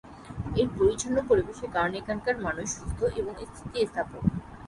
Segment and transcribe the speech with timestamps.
[0.55, 4.23] এর পরিচ্ছন্ন পরিবেশের কারণে এখানকার মানুষ সুস্থ এবং স্থিতিস্থাপক।